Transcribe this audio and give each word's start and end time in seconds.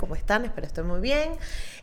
¿Cómo 0.00 0.14
están? 0.14 0.46
Espero 0.46 0.66
estén 0.66 0.86
muy 0.86 0.98
bien. 1.00 1.32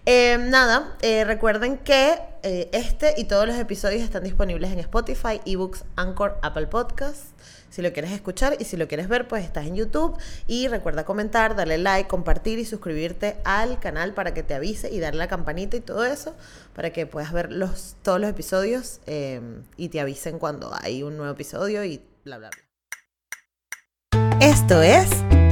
Eh, 0.08 0.40
nada, 0.40 0.98
eh, 1.04 1.24
recuerden 1.24 1.78
que 1.78 2.18
eh, 2.42 2.68
este 2.72 3.14
y 3.16 3.26
todos 3.26 3.46
los 3.46 3.56
episodios 3.58 4.02
están 4.02 4.24
disponibles 4.24 4.72
en 4.72 4.80
Spotify, 4.80 5.40
eBooks, 5.46 5.86
Anchor, 5.96 6.40
Apple 6.42 6.66
Podcasts. 6.66 7.28
Si 7.70 7.84
lo 7.84 7.94
quieres 7.94 8.10
escuchar 8.12 8.56
y 8.58 8.66
si 8.66 8.76
lo 8.76 8.88
quieres 8.88 9.08
ver, 9.08 9.28
pues 9.28 9.46
estás 9.46 9.68
en 9.68 9.76
YouTube. 9.76 10.18
Y 10.48 10.68
recuerda 10.68 11.06
comentar, 11.06 11.56
darle 11.56 11.78
like, 11.78 12.10
compartir 12.10 12.58
y 12.58 12.66
suscribirte 12.66 13.38
al 13.44 13.80
canal 13.80 14.16
para 14.16 14.34
que 14.34 14.42
te 14.42 14.56
avise 14.56 14.92
y 14.92 15.00
darle 15.00 15.20
la 15.20 15.28
campanita 15.28 15.78
y 15.78 15.82
todo 15.82 16.04
eso 16.04 16.36
para 16.74 16.90
que 16.90 17.06
puedas 17.06 17.32
ver 17.32 17.52
los, 17.52 17.98
todos 18.02 18.20
los 18.20 18.32
episodios 18.32 19.00
y 19.06 19.90
te 19.90 20.00
avisen 20.00 20.40
cuando 20.40 20.74
hay 20.82 21.04
un 21.04 21.18
nuevo 21.18 21.34
episodio 21.34 21.84
y 21.84 22.02
bla, 22.26 22.40
bla, 22.40 22.50
bla. 22.50 24.40
Esto 24.42 24.82
es 24.82 25.08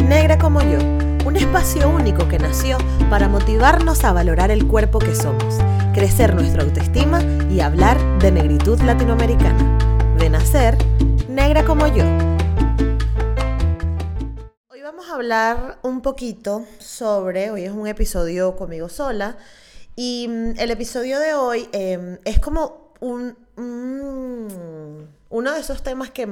Negra 0.07 0.39
como 0.39 0.61
yo, 0.61 0.79
un 1.25 1.35
espacio 1.37 1.89
único 1.89 2.27
que 2.27 2.37
nació 2.37 2.77
para 3.09 3.27
motivarnos 3.27 4.03
a 4.03 4.13
valorar 4.13 4.51
el 4.51 4.67
cuerpo 4.67 4.99
que 4.99 5.15
somos, 5.15 5.55
crecer 5.91 6.35
nuestra 6.35 6.61
autoestima 6.61 7.19
y 7.49 7.61
hablar 7.61 7.97
de 8.19 8.31
negritud 8.31 8.79
latinoamericana. 8.81 10.15
De 10.19 10.29
nacer, 10.29 10.77
negra 11.27 11.65
como 11.65 11.87
yo. 11.87 12.03
Hoy 14.69 14.83
vamos 14.83 15.09
a 15.09 15.15
hablar 15.15 15.79
un 15.81 16.01
poquito 16.01 16.63
sobre, 16.77 17.49
hoy 17.49 17.63
es 17.63 17.71
un 17.71 17.87
episodio 17.87 18.55
conmigo 18.55 18.87
sola, 18.87 19.37
y 19.95 20.27
mm, 20.29 20.59
el 20.59 20.69
episodio 20.69 21.19
de 21.19 21.33
hoy 21.33 21.67
em, 21.71 22.19
es 22.23 22.39
como 22.39 22.93
un, 22.99 23.35
uno 25.29 25.53
de 25.53 25.59
esos 25.59 25.81
temas 25.81 26.11
que 26.11 26.27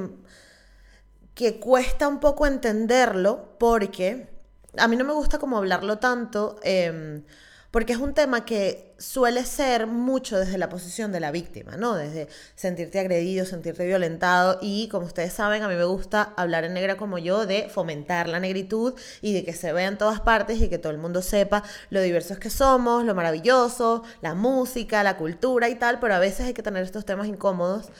que 1.34 1.58
cuesta 1.58 2.06
un 2.06 2.20
poco 2.20 2.46
entenderlo 2.46 3.56
porque 3.58 4.33
a 4.76 4.88
mí 4.88 4.96
no 4.96 5.04
me 5.04 5.12
gusta 5.12 5.38
como 5.38 5.58
hablarlo 5.58 5.98
tanto, 5.98 6.58
em, 6.62 7.22
porque 7.70 7.92
es 7.92 7.98
un 7.98 8.14
tema 8.14 8.44
que 8.44 8.94
suele 8.98 9.44
ser 9.44 9.88
mucho 9.88 10.38
desde 10.38 10.58
la 10.58 10.68
posición 10.68 11.10
de 11.10 11.18
la 11.18 11.32
víctima, 11.32 11.76
¿no? 11.76 11.96
Desde 11.96 12.28
sentirte 12.54 13.00
agredido, 13.00 13.44
sentirte 13.44 13.84
violentado 13.84 14.58
y 14.62 14.88
como 14.88 15.06
ustedes 15.06 15.32
saben, 15.32 15.62
a 15.64 15.68
mí 15.68 15.74
me 15.74 15.84
gusta 15.84 16.32
hablar 16.36 16.64
en 16.64 16.74
negra 16.74 16.96
como 16.96 17.18
yo 17.18 17.46
de 17.46 17.68
fomentar 17.68 18.28
la 18.28 18.38
negritud 18.38 18.94
y 19.20 19.32
de 19.34 19.44
que 19.44 19.52
se 19.52 19.72
vea 19.72 19.88
en 19.88 19.98
todas 19.98 20.20
partes 20.20 20.60
y 20.62 20.68
que 20.68 20.78
todo 20.78 20.92
el 20.92 20.98
mundo 20.98 21.20
sepa 21.20 21.64
lo 21.90 22.00
diversos 22.00 22.38
que 22.38 22.48
somos, 22.48 23.04
lo 23.04 23.14
maravilloso, 23.16 24.04
la 24.22 24.34
música, 24.34 25.02
la 25.02 25.16
cultura 25.16 25.68
y 25.68 25.74
tal, 25.74 25.98
pero 25.98 26.14
a 26.14 26.20
veces 26.20 26.46
hay 26.46 26.54
que 26.54 26.62
tener 26.62 26.84
estos 26.84 27.04
temas 27.04 27.26
incómodos 27.26 27.90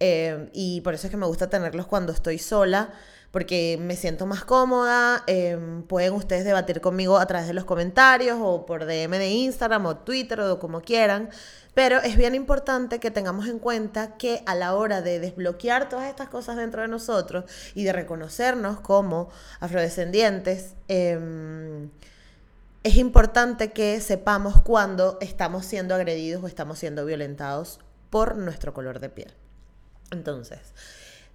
eh, 0.00 0.50
y 0.52 0.80
por 0.82 0.94
eso 0.94 1.06
es 1.06 1.10
que 1.10 1.16
me 1.16 1.26
gusta 1.26 1.50
tenerlos 1.50 1.86
cuando 1.86 2.12
estoy 2.12 2.38
sola, 2.38 2.92
porque 3.34 3.76
me 3.80 3.96
siento 3.96 4.26
más 4.26 4.44
cómoda. 4.44 5.24
Eh, 5.26 5.58
pueden 5.88 6.12
ustedes 6.12 6.44
debatir 6.44 6.80
conmigo 6.80 7.18
a 7.18 7.26
través 7.26 7.48
de 7.48 7.52
los 7.52 7.64
comentarios 7.64 8.38
o 8.40 8.64
por 8.64 8.86
DM 8.86 9.18
de 9.18 9.28
Instagram 9.28 9.86
o 9.86 9.96
Twitter 9.96 10.38
o 10.38 10.60
como 10.60 10.82
quieran. 10.82 11.30
Pero 11.74 12.00
es 12.00 12.16
bien 12.16 12.36
importante 12.36 13.00
que 13.00 13.10
tengamos 13.10 13.48
en 13.48 13.58
cuenta 13.58 14.16
que 14.18 14.44
a 14.46 14.54
la 14.54 14.76
hora 14.76 15.02
de 15.02 15.18
desbloquear 15.18 15.88
todas 15.88 16.08
estas 16.08 16.28
cosas 16.28 16.56
dentro 16.56 16.82
de 16.82 16.86
nosotros 16.86 17.44
y 17.74 17.82
de 17.82 17.92
reconocernos 17.92 18.78
como 18.78 19.30
afrodescendientes, 19.58 20.76
em, 20.86 21.90
es 22.84 22.94
importante 22.94 23.72
que 23.72 24.00
sepamos 24.00 24.62
cuando 24.62 25.18
estamos 25.20 25.66
siendo 25.66 25.96
agredidos 25.96 26.44
o 26.44 26.46
estamos 26.46 26.78
siendo 26.78 27.04
violentados 27.04 27.80
por 28.10 28.36
nuestro 28.36 28.72
color 28.72 29.00
de 29.00 29.08
piel. 29.08 29.34
Entonces, 30.12 30.60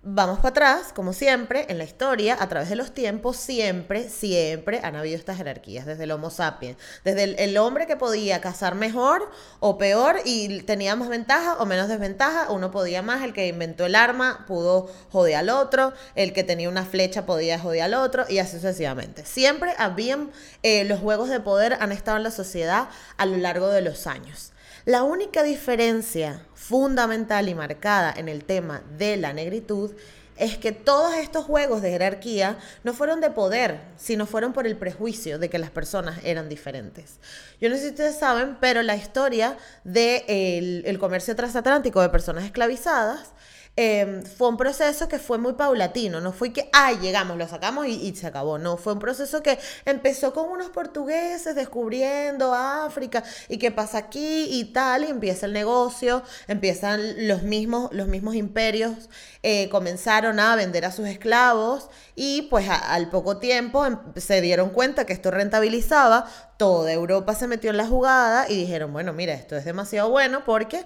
vamos 0.02 0.38
para 0.38 0.50
atrás, 0.50 0.94
como 0.94 1.12
siempre, 1.12 1.66
en 1.68 1.78
la 1.78 1.84
historia, 1.84 2.38
a 2.40 2.48
través 2.48 2.70
de 2.70 2.78
los 2.78 2.94
tiempos, 2.94 3.36
siempre, 3.36 4.08
siempre 4.08 4.80
han 4.82 4.96
habido 4.96 5.18
estas 5.18 5.38
jerarquías, 5.38 5.86
desde 5.86 6.06
el 6.06 6.12
Homo 6.12 6.30
sapiens, 6.30 6.78
desde 7.04 7.44
el, 7.44 7.58
hombre 7.58 7.86
que 7.86 7.98
podía 7.98 8.40
cazar 8.40 8.76
mejor 8.76 9.30
o 9.60 9.78
peor 9.78 10.18
y 10.24 10.62
tenía 10.62 10.96
más 10.96 11.10
ventaja 11.10 11.56
o 11.56 11.66
menos 11.66 11.90
desventaja, 11.90 12.50
uno 12.50 12.72
podía 12.72 13.02
más, 13.02 13.24
el 13.24 13.34
que 13.34 13.48
inventó 13.48 13.86
el 13.86 13.96
arma 13.96 14.46
pudo 14.48 14.90
joder 15.12 15.36
al 15.36 15.50
otro, 15.50 15.94
el 16.16 16.32
que 16.32 16.46
tenía 16.46 16.70
una 16.70 16.86
flecha 16.86 17.26
podía 17.26 17.60
joder 17.60 17.82
al 17.82 17.94
otro 17.94 18.26
y 18.30 18.40
así 18.40 18.54
sucesivamente. 18.54 19.26
Siempre 19.26 19.74
habían, 19.78 20.32
eh, 20.64 20.86
los 20.86 21.00
juegos 21.00 21.30
de 21.30 21.42
poder 21.42 21.78
han 21.82 21.92
estado 21.92 22.18
en 22.18 22.24
la 22.24 22.32
sociedad 22.32 22.88
a 23.18 23.26
lo 23.26 23.38
largo 23.38 23.68
de 23.68 23.82
los 23.82 24.08
años. 24.08 24.54
La 24.90 25.04
única 25.04 25.44
diferencia 25.44 26.48
fundamental 26.56 27.48
y 27.48 27.54
marcada 27.54 28.12
en 28.18 28.28
el 28.28 28.44
tema 28.44 28.82
de 28.98 29.18
la 29.18 29.34
negritud 29.34 29.92
es 30.36 30.58
que 30.58 30.72
todos 30.72 31.14
estos 31.14 31.46
juegos 31.46 31.84
de 31.84 31.92
jerarquía 31.92 32.58
no 32.84 32.96
fueron 32.96 33.22
de 33.22 33.30
poder, 33.30 33.82
sino 33.98 34.26
fueron 34.26 34.52
por 34.52 34.66
el 34.66 34.76
prejuicio 34.76 35.38
de 35.38 35.48
que 35.48 35.60
las 35.60 35.70
personas 35.70 36.18
eran 36.24 36.50
diferentes. 36.50 37.20
Yo 37.62 37.70
no 37.70 37.76
sé 37.76 37.84
si 37.84 37.90
ustedes 37.90 38.18
saben, 38.18 38.58
pero 38.60 38.82
la 38.82 38.96
historia 38.96 39.60
del 39.84 40.82
el 40.84 40.98
comercio 40.98 41.36
transatlántico 41.36 42.02
de 42.02 42.10
personas 42.10 42.46
esclavizadas 42.46 43.34
Em, 43.82 44.24
fue 44.24 44.50
un 44.50 44.58
proceso 44.58 45.08
que 45.08 45.20
fue 45.20 45.38
muy 45.38 45.54
paulatino, 45.54 46.20
no 46.20 46.34
fue 46.34 46.52
que, 46.52 46.70
ay, 46.74 46.98
llegamos, 46.98 47.38
lo 47.38 47.48
sacamos 47.48 47.88
y, 47.88 48.14
se 48.14 48.28
acabó, 48.28 48.58
no, 48.58 48.76
fue 48.76 48.92
un 48.92 49.00
proceso 49.00 49.42
que 49.42 49.58
empezó 49.86 50.34
con 50.34 50.50
unos 50.50 50.70
portugueses 50.70 51.56
descubriendo 51.56 52.54
África 52.54 53.24
y 53.48 53.58
qué 53.58 53.72
pasa 53.72 54.00
aquí 54.00 54.48
y 54.50 54.66
tal, 54.74 55.06
y 55.06 55.08
empieza 55.08 55.46
el 55.46 55.54
negocio, 55.54 56.24
empiezan 56.50 57.26
los 57.30 57.44
mismos, 57.44 57.90
los 57.94 58.10
mismos 58.10 58.36
imperios, 58.36 59.10
eh, 59.44 59.70
comenzaron 59.70 60.42
a 60.42 60.58
vender 60.58 60.84
a 60.84 60.92
sus 60.92 61.08
esclavos 61.08 61.90
y 62.18 62.42
pues 62.50 62.68
al 62.70 63.10
poco 63.10 63.38
tiempo 63.38 63.86
em, 63.86 63.98
se 64.18 64.42
dieron 64.42 64.72
cuenta 64.72 65.06
que 65.06 65.14
esto 65.14 65.32
rentabilizaba, 65.32 66.26
toda 66.58 66.92
Europa 66.92 67.34
se 67.34 67.48
metió 67.48 67.70
en 67.70 67.78
la 67.78 67.88
jugada 67.88 68.50
y 68.50 68.58
dijeron, 68.58 68.92
bueno, 68.92 69.14
mira, 69.14 69.34
esto 69.36 69.56
es 69.56 69.64
demasiado 69.64 70.10
bueno 70.10 70.44
porque... 70.44 70.86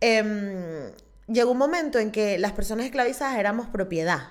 Em, 0.00 0.90
llegó 1.30 1.52
un 1.52 1.58
momento 1.58 1.98
en 1.98 2.10
que 2.10 2.38
las 2.38 2.52
personas 2.52 2.86
esclavizadas 2.86 3.38
éramos 3.38 3.68
propiedad, 3.68 4.30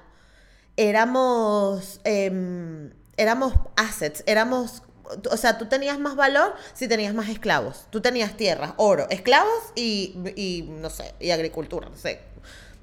éramos, 0.78 2.00
em, 2.04 2.92
éramos 3.18 3.54
assets, 3.76 4.24
éramos, 4.26 4.84
o 5.30 5.38
sea, 5.38 5.58
tú 5.58 5.68
tenías 5.68 6.00
más 6.00 6.16
valor 6.16 6.54
si 6.74 6.88
tenías 6.88 7.14
más 7.14 7.30
esclavos, 7.30 7.86
tú 7.90 8.02
tenías 8.02 8.38
tierras, 8.38 8.74
oro, 8.78 9.08
esclavos 9.10 9.74
y, 9.76 10.16
y 10.36 10.70
no 10.70 10.90
sé, 10.90 11.14
y 11.20 11.32
agricultura, 11.32 11.90
no 11.90 11.98
sé, 11.98 12.22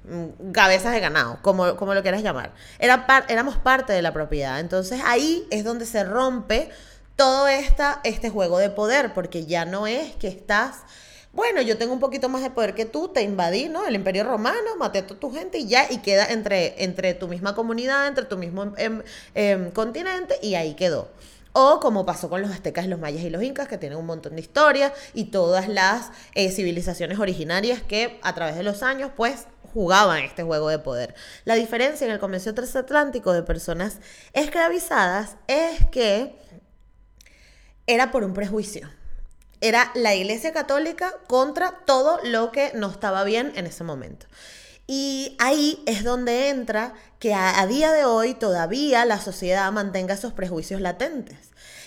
mm, 0.05 0.51
cabezas 0.51 0.93
de 0.93 0.99
ganado, 0.99 1.39
como, 1.41 1.75
como 1.75 1.93
lo 1.93 2.01
quieras 2.01 2.23
llamar. 2.23 2.53
Era 2.79 3.05
éramos 3.29 3.57
parte 3.57 3.93
de 3.93 4.01
la 4.01 4.13
propiedad. 4.13 4.59
Entonces 4.59 5.01
ahí 5.05 5.47
es 5.51 5.63
donde 5.63 5.85
se 5.85 6.03
rompe 6.03 6.69
todo 7.15 7.47
esta, 7.47 7.99
este 8.03 8.29
juego 8.29 8.59
de 8.59 8.69
poder, 8.69 9.13
porque 9.13 9.45
ya 9.45 9.65
no 9.65 9.87
es 9.87 10.15
que 10.15 10.27
estás 10.27 10.83
bueno, 11.37 11.61
yo 11.61 11.77
tengo 11.77 11.93
un 11.93 11.99
poquito 11.99 12.29
más 12.29 12.41
de 12.41 12.49
poder 12.49 12.73
que 12.73 12.85
tú, 12.85 13.09
te 13.09 13.21
invadí, 13.21 13.69
¿no? 13.69 13.85
El 13.85 13.93
imperio 13.93 14.23
romano, 14.23 14.75
maté 14.79 14.97
a 14.97 15.05
toda 15.05 15.19
tu 15.19 15.31
gente 15.31 15.59
y 15.59 15.67
ya, 15.67 15.85
y 15.87 15.99
queda 15.99 16.25
entre, 16.25 16.83
entre 16.83 17.13
tu 17.13 17.27
misma 17.27 17.53
comunidad, 17.53 18.07
entre 18.07 18.25
tu 18.25 18.37
mismo 18.37 18.73
em, 18.75 19.03
em, 19.35 19.69
continente, 19.69 20.39
y 20.41 20.55
ahí 20.55 20.73
quedó. 20.73 21.11
O 21.53 21.79
como 21.79 22.07
pasó 22.07 22.27
con 22.27 22.41
los 22.41 22.49
aztecas, 22.49 22.87
los 22.87 22.99
mayas 22.99 23.23
y 23.23 23.29
los 23.29 23.43
incas, 23.43 23.67
que 23.67 23.77
tienen 23.77 23.99
un 23.99 24.07
montón 24.07 24.33
de 24.33 24.41
historia, 24.41 24.91
y 25.13 25.25
todas 25.25 25.67
las 25.67 26.09
eh, 26.33 26.49
civilizaciones 26.51 27.19
originarias 27.19 27.83
que 27.83 28.19
a 28.23 28.33
través 28.33 28.55
de 28.55 28.63
los 28.63 28.81
años, 28.81 29.11
pues, 29.15 29.45
jugaban 29.75 30.23
este 30.23 30.41
juego 30.41 30.69
de 30.69 30.79
poder. 30.79 31.13
La 31.45 31.53
diferencia 31.53 32.05
en 32.07 32.13
el 32.13 32.19
comercio 32.19 32.55
transatlántico 32.55 33.31
de 33.31 33.43
personas 33.43 33.99
esclavizadas 34.33 35.35
es 35.45 35.85
que 35.91 36.35
era 37.85 38.09
por 38.09 38.23
un 38.23 38.33
prejuicio 38.33 38.89
era 39.61 39.91
la 39.95 40.15
Iglesia 40.15 40.53
Católica 40.53 41.13
contra 41.27 41.71
todo 41.85 42.19
lo 42.23 42.51
que 42.51 42.71
no 42.75 42.89
estaba 42.89 43.23
bien 43.23 43.53
en 43.55 43.65
ese 43.65 43.83
momento. 43.83 44.27
Y 44.87 45.35
ahí 45.39 45.83
es 45.85 46.03
donde 46.03 46.49
entra 46.49 46.93
que 47.19 47.33
a, 47.33 47.65
día 47.67 47.91
de 47.91 48.05
hoy 48.05 48.33
todavía 48.33 49.03
la 49.03 49.19
sociedad 49.19 49.69
mantenga 49.71 50.13
esos 50.13 50.31
prejuicios 50.31 50.79
latentes. 50.79 51.37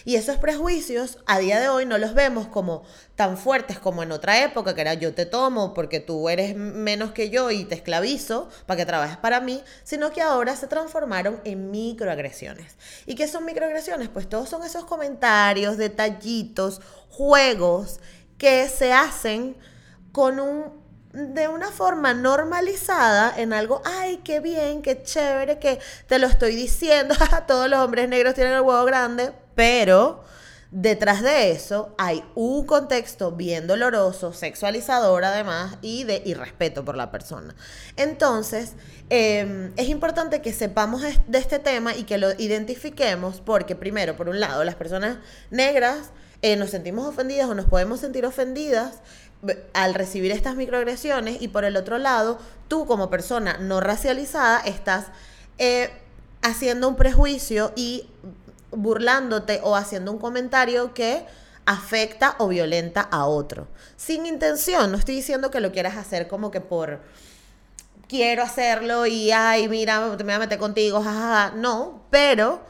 Y 0.05 0.17
esos 0.17 0.37
prejuicios 0.37 1.19
a 1.27 1.39
día 1.39 1.61
de 1.61 1.69
hoy 1.69 1.87
no 1.87 1.99
los 1.99 2.15
vemos 2.15 2.47
como 2.47 2.85
tan 3.17 3.37
fuertes 3.37 3.79
como 3.79 4.03
en 4.03 4.13
otra 4.13 4.43
época, 4.43 4.75
que 4.75 4.81
era 4.81 4.95
yo 4.95 5.15
te 5.15 5.27
tomo 5.27 5.75
porque 5.75 6.01
tú 6.01 6.29
eres 6.29 6.57
menos 6.57 7.13
que 7.13 7.31
yo 7.31 7.51
y 7.51 7.65
te 7.65 7.75
esclavizo 7.75 8.49
para 8.67 8.79
que 8.79 8.87
trabajes 8.87 9.17
para 9.19 9.41
mí, 9.41 9.63
sino 9.85 10.11
que 10.11 10.23
ahora 10.23 10.57
se 10.57 10.67
transformaron 10.67 11.41
en 11.45 11.71
microagresiones. 11.71 12.77
¿Y 13.07 13.15
qué 13.15 13.29
son 13.29 13.45
microagresiones? 13.45 14.09
Pues 14.09 14.29
todos 14.29 14.49
son 14.49 14.65
esos 14.65 14.85
comentarios, 14.85 15.77
detallitos, 15.77 16.81
juegos 17.11 18.01
que 18.39 18.69
se 18.69 18.93
hacen 18.93 19.57
con 20.13 20.41
un 20.41 20.80
de 21.13 21.49
una 21.49 21.71
forma 21.71 22.15
normalizada 22.15 23.35
en 23.37 23.53
algo, 23.53 23.83
ay, 23.85 24.19
qué 24.19 24.41
bien, 24.41 24.83
qué 24.83 25.03
chévere, 25.03 25.59
que 25.59 25.81
te 26.07 26.19
lo 26.19 26.27
estoy 26.27 26.55
diciendo, 26.55 27.15
todos 27.47 27.69
los 27.69 27.81
hombres 27.81 28.09
negros 28.09 28.35
tienen 28.35 28.55
el 28.55 28.61
huevo 28.61 28.85
grande, 28.85 29.33
pero 29.55 30.23
detrás 30.71 31.21
de 31.21 31.51
eso 31.51 31.95
hay 31.99 32.23
un 32.37 32.65
contexto 32.65 33.33
bien 33.33 33.67
doloroso, 33.67 34.33
sexualizador 34.33 35.25
además, 35.25 35.79
y 35.83 36.05
de 36.05 36.23
irrespeto 36.25 36.85
por 36.85 36.97
la 36.97 37.11
persona. 37.11 37.57
Entonces, 37.97 38.75
em, 39.09 39.73
es 39.77 39.89
importante 39.89 40.41
que 40.41 40.53
sepamos 40.53 41.03
de 41.03 41.39
este 41.39 41.59
tema 41.59 41.97
y 41.97 42.05
que 42.05 42.19
lo 42.19 42.31
identifiquemos 42.39 43.41
porque 43.41 43.75
primero, 43.75 44.17
por 44.17 44.29
un 44.29 44.39
lado, 44.39 44.63
las 44.63 44.77
personas 44.77 45.19
negras 45.51 46.11
eh, 46.43 46.57
nos 46.57 46.71
sentimos 46.71 47.07
ofendidas 47.07 47.51
o 47.51 47.55
nos 47.55 47.67
podemos 47.67 48.01
sentir 48.01 48.25
ofendidas 48.25 49.01
al 49.73 49.95
recibir 49.95 50.33
estas 50.33 50.57
microagresiones 50.57 51.41
y 51.41 51.49
por 51.49 51.65
el 51.65 51.77
otro 51.77 51.99
lado, 51.99 52.39
tú 52.69 52.87
como 52.87 53.11
persona 53.11 53.57
no 53.59 53.81
racializada 53.81 54.61
estás 54.61 55.07
eh, 55.59 55.91
haciendo 56.43 56.89
un 56.89 56.97
prejuicio 56.97 57.73
y 57.75 58.09
burlándote 58.71 59.61
o 59.63 59.77
haciendo 59.77 60.13
un 60.13 60.19
comentario 60.19 60.95
que 60.95 61.25
afecta 61.67 62.37
o 62.39 62.49
violenta 62.49 63.01
a 63.01 63.27
otro. 63.27 63.67
Sin 63.97 64.27
intención, 64.27 64.91
no 64.91 64.99
estoy 64.99 65.15
diciendo 65.15 65.51
que 65.51 65.61
lo 65.61 65.73
quieras 65.73 65.97
hacer 65.97 66.29
como 66.29 66.51
que 66.51 66.61
por 66.61 67.01
quiero 68.09 68.43
hacerlo 68.43 69.07
y 69.07 69.31
ay, 69.31 69.69
mira, 69.69 70.01
me 70.01 70.17
voy 70.17 70.33
a 70.33 70.39
meter 70.39 70.59
contigo, 70.59 71.03
jajaja. 71.03 71.55
No, 71.57 72.03
pero 72.11 72.61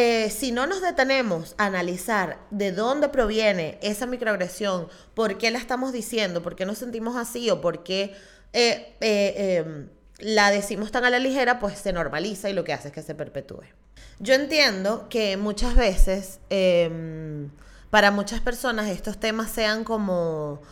eh, 0.00 0.30
si 0.30 0.52
no 0.52 0.68
nos 0.68 0.80
detenemos 0.80 1.56
a 1.58 1.66
analizar 1.66 2.38
de 2.52 2.70
dónde 2.70 3.08
proviene 3.08 3.80
esa 3.82 4.06
microagresión, 4.06 4.86
por 5.14 5.38
qué 5.38 5.50
la 5.50 5.58
estamos 5.58 5.92
diciendo, 5.92 6.40
por 6.40 6.54
qué 6.54 6.64
nos 6.66 6.78
sentimos 6.78 7.16
así 7.16 7.50
o 7.50 7.60
por 7.60 7.82
qué 7.82 8.14
eh, 8.52 8.94
eh, 9.00 9.64
em, 9.66 9.88
la 10.20 10.52
decimos 10.52 10.92
tan 10.92 11.04
a 11.04 11.10
la 11.10 11.18
ligera, 11.18 11.58
pues 11.58 11.80
se 11.80 11.92
normaliza 11.92 12.48
y 12.48 12.52
lo 12.52 12.62
que 12.62 12.72
hace 12.72 12.88
es 12.88 12.94
que 12.94 13.02
se 13.02 13.16
perpetúe. 13.16 13.64
Yo 14.20 14.34
entiendo 14.34 15.08
que 15.08 15.36
muchas 15.36 15.74
veces 15.74 16.38
em, 16.48 17.50
para 17.90 18.12
muchas 18.12 18.40
personas 18.40 18.88
estos 18.90 19.18
temas 19.18 19.50
sean 19.50 19.82
como 19.82 20.62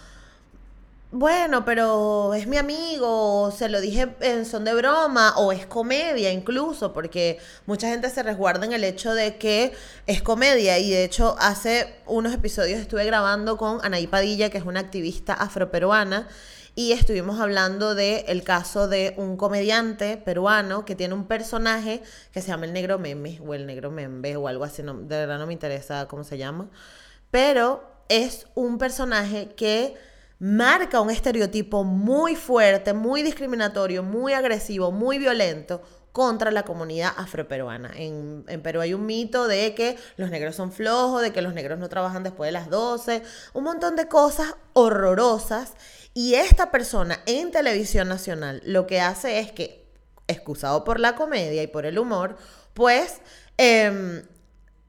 bueno, 1.13 1.65
pero 1.65 2.35
es 2.35 2.47
mi 2.47 2.57
amigo, 2.57 3.51
se 3.51 3.69
lo 3.69 3.81
dije 3.81 4.15
en 4.21 4.45
son 4.45 4.65
de 4.65 4.75
broma, 4.75 5.35
o 5.37 5.53
es 5.53 5.65
comedia 5.67 6.33
incluso, 6.33 6.93
porque 6.93 7.39
mucha 7.65 7.89
gente 7.89 8.11
se 8.11 8.23
resguarda 8.23 8.67
en 8.67 8.73
el 8.73 8.85
hecho 8.85 9.15
de 9.15 9.37
que 9.37 9.73
es 10.07 10.23
comedia. 10.23 10.79
Y 10.79 10.91
de 10.91 11.05
hecho, 11.05 11.37
hace 11.39 11.95
unos 12.07 12.35
episodios 12.35 12.81
estuve 12.81 13.05
grabando 13.05 13.57
con 13.57 13.79
Anaí 13.85 14.07
Padilla, 14.07 14.51
que 14.51 14.59
es 14.59 14.65
una 14.65 14.81
activista 14.81 15.33
afroperuana, 15.33 16.29
y 16.75 16.93
estuvimos 16.93 17.41
hablando 17.41 17.95
del 17.95 18.25
el 18.27 18.43
caso 18.43 18.87
de 18.89 19.15
un 19.17 19.37
comediante 19.37 20.19
peruano 20.19 20.85
que 20.85 20.95
tiene 20.95 21.15
un 21.15 21.27
personaje 21.27 22.03
que 22.33 22.43
se 22.43 22.49
llama 22.49 22.67
el 22.67 22.73
negro 22.73 22.99
meme, 22.99 23.41
o 23.47 23.55
el 23.55 23.67
negro 23.67 23.91
membe, 23.91 24.37
o 24.37 24.49
algo 24.49 24.65
así, 24.65 24.83
de 24.83 24.93
verdad 24.93 25.39
no 25.39 25.47
me 25.47 25.55
interesa 25.55 26.07
cómo 26.09 26.25
se 26.25 26.37
llama, 26.37 26.69
pero 27.31 27.83
es 28.09 28.47
un 28.55 28.77
personaje 28.77 29.55
que 29.57 29.97
marca 30.39 31.01
un 31.01 31.11
estereotipo 31.11 31.85
muy 31.85 32.37
fuerte, 32.37 32.93
muy 32.93 33.23
discriminatorio, 33.23 34.03
muy 34.03 34.33
agresivo, 34.33 34.93
muy 34.93 35.19
violento 35.19 35.83
contra 36.13 36.51
la 36.51 36.65
comunidad 36.65 37.13
afroperuana. 37.17 37.93
En, 37.95 38.45
en, 38.49 38.63
Perú 38.63 38.81
hay 38.81 38.95
un 38.95 39.05
mito 39.05 39.47
de 39.49 39.75
que 39.75 39.99
los 40.17 40.31
negros 40.31 40.57
son 40.57 40.73
flojos, 40.73 41.21
de 41.21 41.33
que 41.33 41.43
los 41.43 41.53
negros 41.53 41.79
no 41.79 41.89
trabajan 41.89 42.23
después 42.23 42.49
de 42.49 42.53
las 42.53 42.71
12, 42.71 43.23
un 43.53 43.65
montón 43.65 43.97
de 43.97 44.09
cosas 44.09 44.55
horrorosas. 44.73 45.75
Y 46.15 46.35
esta 46.35 46.71
persona 46.71 47.21
en 47.27 47.51
televisión 47.51 48.09
nacional 48.09 48.63
lo 48.65 48.87
que 48.87 49.01
hace 49.01 49.41
es 49.41 49.53
que, 49.53 49.87
excusado 50.27 50.85
por 50.85 50.99
la 51.01 51.15
comedia 51.15 51.63
y 51.63 51.67
por 51.67 51.85
el 51.85 51.99
humor, 51.99 52.37
pues 52.73 53.21
eh, 53.59 54.23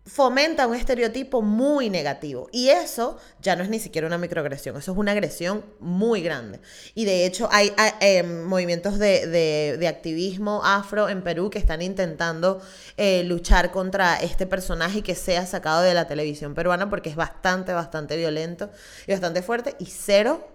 fomenta 0.07 0.67
un 0.67 0.75
estereotipo 0.75 1.41
muy 1.41 1.89
negativo. 1.89 2.47
Y 2.51 2.69
eso 2.69 3.17
ya 3.41 3.55
no 3.55 3.63
es 3.63 3.69
ni 3.69 3.79
siquiera 3.79 4.07
una 4.07 4.17
microagresión, 4.17 4.77
eso 4.77 4.93
es 4.93 4.97
una 4.97 5.11
agresión 5.11 5.65
muy 5.79 6.21
grande. 6.21 6.59
Y 6.95 7.05
de 7.05 7.25
hecho 7.25 7.49
hay, 7.51 7.73
em, 7.99 8.43
movimientos 8.43 8.97
de, 8.97 9.85
activismo 9.87 10.61
afro 10.63 11.09
en 11.09 11.21
Perú 11.21 11.49
que 11.49 11.59
están 11.59 11.81
intentando 11.81 12.61
eh, 12.97 13.23
luchar 13.23 13.71
contra 13.71 14.17
este 14.17 14.45
personaje 14.45 15.01
que 15.01 15.15
sea 15.15 15.45
sacado 15.45 15.81
de 15.81 15.93
la 15.93 16.07
televisión 16.07 16.53
peruana 16.53 16.89
porque 16.89 17.09
es 17.09 17.15
bastante, 17.15 17.73
bastante 17.73 18.17
violento 18.17 18.69
y 19.07 19.11
bastante 19.11 19.41
fuerte 19.41 19.75
y 19.79 19.85
cero, 19.85 20.45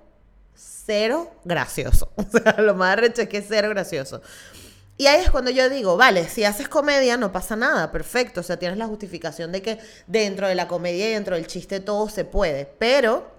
cero 0.55 1.31
gracioso. 1.45 2.13
O 2.17 2.39
sea, 2.39 2.61
lo 2.63 2.75
más 2.75 2.97
recho 2.97 3.23
es 3.23 3.29
que 3.29 3.39
es 3.39 3.47
cero 3.49 3.69
gracioso. 3.71 4.23
Y 4.99 5.07
ahí 5.07 5.23
es 5.23 5.31
cuando 5.31 5.51
yo 5.51 5.69
digo, 5.69 5.97
vale, 5.97 6.29
si 6.29 6.45
haces 6.45 6.69
comedia 6.69 7.17
no 7.17 7.33
pasa 7.33 7.57
nada, 7.57 7.91
perfecto, 7.91 8.41
o 8.41 8.43
sea, 8.43 8.59
tienes 8.59 8.79
la 8.79 8.87
justificación 8.87 9.51
de 9.51 9.63
que 9.63 9.79
dentro 10.07 10.47
de 10.47 10.55
la 10.55 10.69
comedia 10.69 11.09
y 11.09 11.13
dentro 11.15 11.35
del 11.35 11.47
chiste 11.47 11.81
todo 11.81 12.09
se 12.09 12.25
puede, 12.25 12.67
pero 12.67 13.33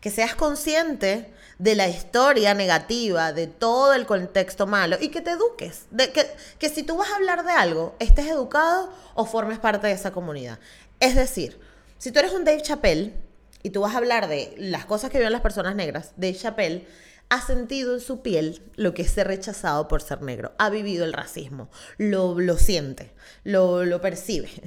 que 0.00 0.10
seas 0.10 0.34
consciente 0.34 1.32
de 1.58 1.74
la 1.74 1.88
historia 1.88 2.54
negativa, 2.54 3.32
de 3.32 3.46
todo 3.46 3.94
el 3.94 4.06
contexto 4.06 4.66
malo 4.66 4.96
y 5.00 5.08
que 5.08 5.20
te 5.20 5.30
eduques, 5.30 5.86
de 5.90 6.12
que, 6.12 6.26
que 6.58 6.68
si 6.68 6.82
tú 6.82 6.96
vas 6.96 7.10
a 7.10 7.16
hablar 7.16 7.44
de 7.44 7.52
algo, 7.52 7.94
estés 7.98 8.26
educado 8.26 8.92
o 9.14 9.24
formes 9.24 9.58
parte 9.58 9.86
de 9.86 9.92
esa 9.94 10.12
comunidad. 10.12 10.58
Es 11.00 11.14
decir, 11.14 11.58
si 11.98 12.12
tú 12.12 12.18
eres 12.18 12.32
un 12.32 12.44
Dave 12.44 12.62
Chappelle 12.62 13.14
y 13.62 13.70
tú 13.70 13.80
vas 13.80 13.94
a 13.94 13.98
hablar 13.98 14.28
de 14.28 14.54
las 14.58 14.84
cosas 14.84 15.10
que 15.10 15.18
viven 15.18 15.32
las 15.32 15.40
personas 15.40 15.74
negras, 15.74 16.12
Dave 16.16 16.36
Chappelle 16.36 16.86
ha 17.28 17.40
sentido 17.40 17.94
en 17.94 18.00
su 18.00 18.22
piel 18.22 18.62
lo 18.76 18.94
que 18.94 19.02
es 19.02 19.10
ser 19.10 19.26
rechazado 19.26 19.88
por 19.88 20.02
ser 20.02 20.22
negro, 20.22 20.52
ha 20.58 20.70
vivido 20.70 21.04
el 21.04 21.12
racismo, 21.12 21.70
lo, 21.98 22.38
lo 22.38 22.56
siente, 22.56 23.12
lo, 23.44 23.84
lo 23.84 24.00
percibe. 24.00 24.50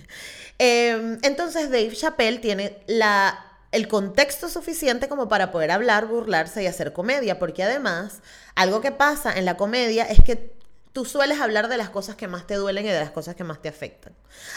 Em, 0.62 1.20
entonces 1.22 1.70
Dave 1.70 1.94
Chappelle 1.96 2.40
tiene 2.40 2.84
la, 2.86 3.46
el 3.72 3.88
contexto 3.88 4.50
suficiente 4.50 5.08
como 5.08 5.30
para 5.30 5.52
poder 5.52 5.72
hablar, 5.72 6.06
burlarse 6.08 6.62
y 6.62 6.68
hacer 6.68 6.92
comedia, 6.92 7.40
porque 7.40 7.64
además 7.64 8.20
algo 8.56 8.82
que 8.82 8.92
pasa 8.92 9.32
en 9.38 9.46
la 9.46 9.56
comedia 9.56 10.04
es 10.04 10.22
que 10.22 10.54
tú 10.92 11.06
sueles 11.06 11.40
hablar 11.40 11.70
de 11.70 11.78
las 11.78 11.90
cosas 11.90 12.18
que 12.18 12.28
más 12.28 12.46
te 12.46 12.56
duelen 12.56 12.86
y 12.86 12.90
de 12.90 13.00
las 13.00 13.12
cosas 13.12 13.36
que 13.36 13.46
más 13.46 13.62
te 13.62 13.70
afectan. 13.70 14.14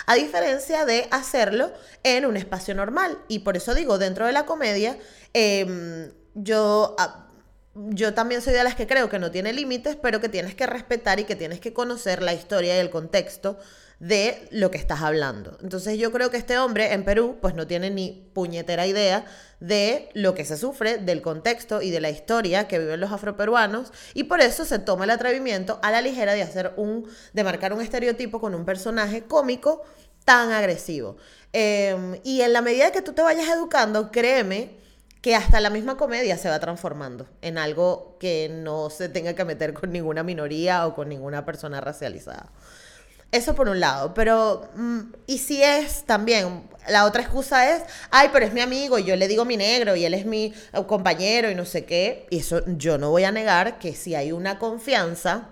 A 0.07 0.17
diferencia 0.17 0.85
de 0.85 1.07
hacerlo 1.13 1.73
en 2.03 2.27
un 2.27 2.37
espacio 2.37 2.75
normal. 2.75 3.19
Y 3.29 3.41
por 3.41 3.57
eso 3.57 3.75
digo, 3.75 3.99
dentro 3.99 4.27
de 4.27 4.33
la 4.33 4.45
comedia, 4.45 4.99
em, 5.35 6.11
yo 6.35 6.97
ah, 6.99 7.29
yo 7.75 8.15
también 8.15 8.43
soy 8.43 8.53
de 8.53 8.65
las 8.65 8.75
que 8.75 8.87
creo 8.87 9.09
que 9.09 9.19
no 9.19 9.31
tiene 9.31 9.53
límites, 9.53 9.97
pero 9.97 10.21
que 10.21 10.29
tienes 10.29 10.55
que 10.55 10.67
respetar 10.67 11.21
y 11.21 11.25
que 11.25 11.37
tienes 11.37 11.61
que 11.61 11.73
conocer 11.73 12.23
la 12.23 12.35
historia 12.35 12.77
y 12.77 12.81
el 12.81 12.91
contexto 12.91 13.59
de 13.99 14.49
lo 14.51 14.71
que 14.73 14.79
estás 14.79 15.01
hablando. 15.01 15.57
Entonces 15.63 15.97
yo 15.97 16.11
creo 16.11 16.29
que 16.29 16.37
este 16.37 16.59
hombre 16.59 16.93
en 16.93 17.05
Perú 17.05 17.39
pues 17.41 17.55
no 17.55 17.69
tiene 17.69 17.89
ni 17.89 18.29
puñetera 18.35 18.85
idea 18.87 19.25
de 19.61 20.09
lo 20.13 20.35
que 20.35 20.45
se 20.45 20.57
sufre, 20.57 20.99
del 20.99 21.23
contexto 21.23 21.81
y 21.81 21.91
de 21.91 22.01
la 22.01 22.11
historia 22.11 22.67
que 22.67 22.81
viven 22.81 23.01
los 23.01 23.13
afroperuanos 23.13 23.93
y 24.13 24.25
por 24.25 24.41
eso 24.41 24.65
se 24.65 24.81
toma 24.81 25.05
el 25.05 25.11
atrevimiento 25.11 25.79
a 25.83 25.93
la 25.93 26.01
ligera 26.01 26.35
de 26.35 26.43
hacer 26.43 26.73
un, 26.77 27.09
de 27.33 27.45
marcar 27.45 27.73
un 27.73 27.81
estereotipo 27.81 28.41
con 28.41 28.57
un 28.57 28.65
personaje 28.65 29.23
cómico 29.23 29.83
tan 30.25 30.51
agresivo. 30.51 31.17
Em, 31.53 32.19
y 32.25 32.41
en 32.41 32.53
la 32.53 32.61
medida 32.61 32.91
que 32.91 33.03
tú 33.03 33.13
te 33.13 33.23
vayas 33.23 33.49
educando, 33.49 34.11
créeme, 34.11 34.82
que 35.23 35.37
hasta 35.37 35.61
la 35.61 35.71
misma 35.71 35.97
comedia 35.97 36.37
se 36.37 36.49
va 36.49 36.59
transformando 36.59 37.29
en 37.43 37.57
algo 37.57 38.17
que 38.19 38.51
no 38.53 38.91
se 38.91 39.09
tenga 39.09 39.35
que 39.35 39.45
meter 39.45 39.73
con 39.73 39.93
ninguna 39.93 40.25
minoría 40.25 40.87
o 40.87 40.95
con 40.95 41.09
ninguna 41.09 41.45
persona 41.45 41.81
racializada. 41.81 42.51
Eso 43.31 43.55
por 43.55 43.69
un 43.69 43.81
lado, 43.81 44.13
pero 44.13 44.69
mm, 44.75 45.01
y 45.27 45.39
si 45.39 45.63
es 45.63 46.05
también, 46.05 46.69
la 46.89 47.07
otra 47.07 47.23
excusa 47.23 47.75
es, 47.75 47.83
ay, 48.11 48.31
pero 48.33 48.45
es 48.45 48.53
mi 48.53 48.61
amigo 48.61 48.99
y 48.99 49.05
yo 49.05 49.17
le 49.17 49.29
digo 49.29 49.45
mi 49.45 49.57
negro 49.57 49.95
y 49.95 50.05
él 50.05 50.13
es 50.13 50.27
mi 50.27 50.53
eh, 50.73 50.85
compañero 50.87 51.51
y 51.51 51.55
no 51.55 51.65
sé 51.65 51.85
qué, 51.85 52.27
y 52.29 52.41
eso 52.41 52.63
yo 52.67 52.99
no 52.99 53.11
voy 53.11 53.25
a 53.25 53.31
negar 53.31 53.79
que 53.79 53.95
si 53.95 54.17
hay 54.17 54.33
una 54.33 54.59
confianza 54.59 55.51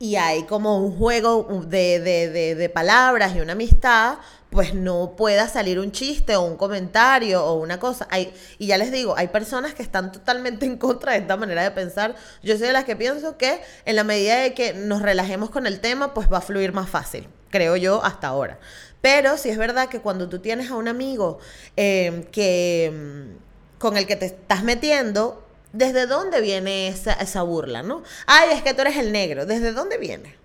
y 0.00 0.16
hay 0.16 0.44
como 0.44 0.78
un 0.78 0.96
juego 0.96 1.46
de, 1.66 2.00
de 2.00 2.68
palabras 2.70 3.36
y 3.36 3.40
una 3.40 3.52
amistad, 3.52 4.18
pues 4.50 4.74
no 4.74 5.14
pueda 5.16 5.46
salir 5.48 5.78
un 5.78 5.92
chiste 5.92 6.36
o 6.36 6.42
un 6.42 6.56
comentario 6.56 7.44
o 7.44 7.54
una 7.54 7.78
cosa. 7.78 8.06
Hay, 8.10 8.32
y 8.58 8.66
ya 8.66 8.78
les 8.78 8.90
digo, 8.90 9.14
hay 9.16 9.28
personas 9.28 9.74
que 9.74 9.82
están 9.82 10.10
totalmente 10.10 10.64
en 10.64 10.78
contra 10.78 11.12
de 11.12 11.18
esta 11.18 11.36
manera 11.36 11.62
de 11.62 11.70
pensar. 11.70 12.14
Yo 12.42 12.56
soy 12.56 12.68
de 12.68 12.72
las 12.72 12.84
que 12.84 12.96
pienso 12.96 13.36
que 13.36 13.60
en 13.84 13.96
la 13.96 14.04
medida 14.04 14.38
de 14.38 14.54
que 14.54 14.72
nos 14.72 15.02
relajemos 15.02 15.50
con 15.50 15.66
el 15.66 15.80
tema, 15.80 16.14
pues 16.14 16.32
va 16.32 16.38
a 16.38 16.42
fluir 16.42 16.72
más 16.72 16.88
fácil, 16.88 17.28
creo 17.50 17.76
yo, 17.76 18.02
hasta 18.04 18.28
ahora. 18.28 18.58
Pero 19.00 19.36
sí 19.36 19.50
es 19.50 19.58
verdad 19.58 19.88
que 19.88 20.00
cuando 20.00 20.28
tú 20.28 20.38
tienes 20.40 20.70
a 20.70 20.76
un 20.76 20.88
amigo 20.88 21.38
eh, 21.76 22.26
que, 22.32 22.90
mm, 22.92 23.78
con 23.78 23.96
el 23.96 24.06
que 24.06 24.16
te 24.16 24.26
estás 24.26 24.64
metiendo, 24.64 25.44
¿desde 25.72 26.06
dónde 26.06 26.40
viene 26.40 26.88
esa, 26.88 27.12
esa 27.12 27.42
burla, 27.42 27.82
no? 27.82 28.02
Ay, 28.26 28.50
es 28.52 28.62
que 28.62 28.74
tú 28.74 28.80
eres 28.80 28.96
el 28.96 29.12
negro. 29.12 29.46
¿Desde 29.46 29.72
dónde 29.72 29.98
viene? 29.98 30.36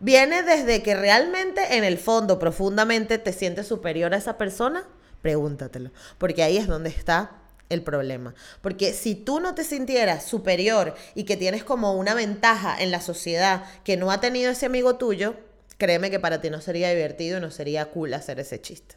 ¿Viene 0.00 0.42
desde 0.44 0.82
que 0.82 0.94
realmente 0.94 1.76
en 1.76 1.84
el 1.84 1.98
fondo, 1.98 2.38
profundamente, 2.38 3.18
te 3.18 3.32
sientes 3.32 3.66
superior 3.66 4.14
a 4.14 4.18
esa 4.18 4.38
persona? 4.38 4.86
Pregúntatelo, 5.22 5.90
porque 6.18 6.44
ahí 6.44 6.56
es 6.56 6.68
donde 6.68 6.90
está 6.90 7.32
el 7.68 7.82
problema. 7.82 8.34
Porque 8.60 8.92
si 8.92 9.14
tú 9.16 9.40
no 9.40 9.54
te 9.54 9.64
sintieras 9.64 10.24
superior 10.24 10.94
y 11.14 11.24
que 11.24 11.36
tienes 11.36 11.64
como 11.64 11.94
una 11.94 12.14
ventaja 12.14 12.80
en 12.80 12.90
la 12.92 13.00
sociedad 13.00 13.64
que 13.84 13.96
no 13.96 14.10
ha 14.12 14.20
tenido 14.20 14.52
ese 14.52 14.66
amigo 14.66 14.96
tuyo, 14.96 15.34
créeme 15.78 16.10
que 16.10 16.20
para 16.20 16.40
ti 16.40 16.48
no 16.48 16.60
sería 16.60 16.90
divertido 16.90 17.38
y 17.38 17.40
no 17.40 17.50
sería 17.50 17.86
cool 17.86 18.14
hacer 18.14 18.38
ese 18.38 18.60
chiste. 18.60 18.94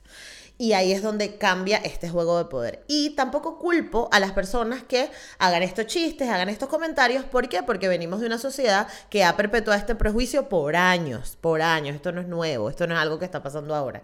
Y 0.58 0.74
ahí 0.74 0.92
es 0.92 1.02
donde 1.02 1.38
cambia 1.38 1.78
este 1.78 2.08
juego 2.08 2.38
de 2.38 2.46
poder. 2.46 2.84
Y 2.88 3.12
tampoco 3.12 3.58
culpo 3.58 4.10
a 4.12 4.20
las 4.20 4.32
personas 4.32 4.84
que 4.84 5.10
hagan 5.40 5.64
estos 5.64 5.88
chistes, 5.88 6.30
hagan 6.30 6.50
estos 6.50 6.70
comentarios. 6.70 7.26
¿Por 7.26 7.50
qué? 7.50 7.64
Porque 7.64 7.88
venimos 7.88 8.20
de 8.20 8.28
una 8.28 8.38
sociedad 8.38 8.88
que 9.10 9.24
ha 9.24 9.36
perpetuado 9.36 9.80
este 9.80 9.96
prejuicio 9.96 10.50
por 10.50 10.76
años, 10.76 11.38
por 11.42 11.64
años. 11.64 11.96
Esto 11.96 12.12
no 12.12 12.22
es 12.22 12.28
nuevo, 12.28 12.70
esto 12.70 12.86
no 12.86 12.94
es 12.94 13.00
algo 13.00 13.18
que 13.18 13.26
está 13.26 13.42
pasando 13.42 13.74
ahora. 13.74 14.04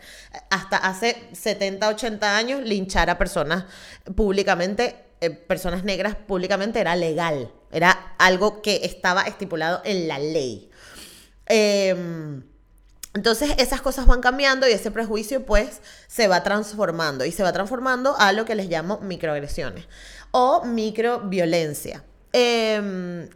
Hasta 0.50 0.78
hace 0.78 1.30
70, 1.32 1.88
80 1.90 2.38
años, 2.38 2.62
linchar 2.62 3.10
a 3.12 3.20
personas 3.20 3.66
públicamente, 4.16 4.96
eh, 5.22 5.30
personas 5.30 5.84
negras 5.84 6.16
públicamente 6.16 6.80
era 6.80 6.96
legal. 6.96 7.52
Era 7.72 8.16
algo 8.18 8.64
que 8.64 8.82
estaba 8.84 9.24
estipulado 9.24 9.82
en 9.86 10.08
la 10.08 10.18
ley. 10.18 10.72
Eh, 11.46 12.42
entonces 13.18 13.56
esas 13.58 13.82
cosas 13.82 14.06
van 14.06 14.22
cambiando 14.22 14.68
y 14.68 14.72
ese 14.72 14.92
prejuicio 14.92 15.44
pues 15.44 15.82
se 16.08 16.28
va 16.28 16.44
transformando 16.44 17.26
y 17.26 17.32
se 17.32 17.42
va 17.42 17.52
transformando 17.52 18.16
a 18.20 18.32
lo 18.32 18.46
que 18.46 18.54
les 18.54 18.70
llamo 18.70 19.00
microagresiones 19.00 19.88
o 20.30 20.64
microviolencia. 20.66 22.04
Eh, 22.32 23.28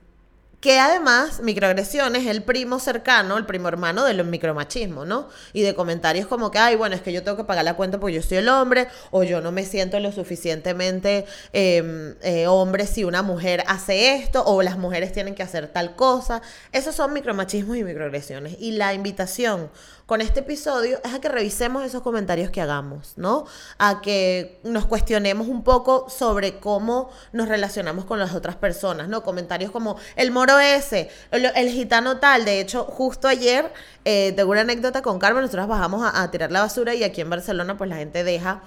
que 0.61 0.79
además, 0.79 1.41
microagresión 1.41 2.15
es 2.15 2.27
el 2.27 2.43
primo 2.43 2.79
cercano, 2.79 3.35
el 3.35 3.47
primo 3.47 3.67
hermano 3.67 4.05
de 4.05 4.13
los 4.13 4.27
micromachismos, 4.27 5.07
¿no? 5.07 5.27
Y 5.53 5.63
de 5.63 5.73
comentarios 5.73 6.27
como 6.27 6.51
que, 6.51 6.59
ay, 6.59 6.75
bueno, 6.75 6.95
es 6.95 7.01
que 7.01 7.11
yo 7.11 7.23
tengo 7.23 7.35
que 7.35 7.45
pagar 7.45 7.65
la 7.65 7.73
cuenta 7.73 7.99
porque 7.99 8.15
yo 8.15 8.21
soy 8.21 8.37
el 8.37 8.47
hombre, 8.47 8.87
o 9.09 9.23
yo 9.23 9.41
no 9.41 9.51
me 9.51 9.65
siento 9.65 9.99
lo 9.99 10.11
suficientemente 10.11 11.25
eh, 11.51 12.15
eh, 12.21 12.45
hombre 12.45 12.85
si 12.85 13.03
una 13.03 13.23
mujer 13.23 13.63
hace 13.65 14.13
esto, 14.13 14.43
o 14.45 14.61
las 14.61 14.77
mujeres 14.77 15.11
tienen 15.11 15.33
que 15.33 15.41
hacer 15.41 15.67
tal 15.67 15.95
cosa. 15.95 16.43
Esos 16.71 16.93
son 16.93 17.11
micromachismos 17.11 17.77
y 17.77 17.83
microagresiones. 17.83 18.55
Y 18.59 18.73
la 18.73 18.93
invitación 18.93 19.71
con 20.11 20.19
este 20.19 20.41
episodio 20.41 20.99
es 21.05 21.13
a 21.13 21.21
que 21.21 21.29
revisemos 21.29 21.85
esos 21.85 22.01
comentarios 22.01 22.51
que 22.51 22.59
hagamos, 22.59 23.13
¿no? 23.15 23.45
A 23.77 24.01
que 24.01 24.59
nos 24.61 24.85
cuestionemos 24.85 25.47
un 25.47 25.63
poco 25.63 26.09
sobre 26.09 26.59
cómo 26.59 27.09
nos 27.31 27.47
relacionamos 27.47 28.03
con 28.03 28.19
las 28.19 28.35
otras 28.35 28.57
personas, 28.57 29.07
¿no? 29.07 29.23
Comentarios 29.23 29.71
como 29.71 29.95
el 30.17 30.31
moro 30.31 30.59
ese, 30.59 31.09
el, 31.31 31.69
gitano 31.69 32.17
tal. 32.17 32.43
De 32.43 32.59
hecho, 32.59 32.83
justo 32.83 33.29
ayer, 33.29 33.71
eh, 34.03 34.33
tengo 34.35 34.51
una 34.51 34.59
anécdota 34.59 35.01
con 35.01 35.17
Carmen, 35.17 35.43
nosotros 35.43 35.69
bajamos 35.69 36.03
a, 36.03 36.21
a 36.21 36.29
tirar 36.29 36.51
la 36.51 36.59
basura 36.59 36.93
y 36.93 37.05
aquí 37.05 37.21
en 37.21 37.29
Barcelona 37.29 37.77
pues 37.77 37.89
la 37.89 37.95
gente 37.95 38.25
deja 38.25 38.63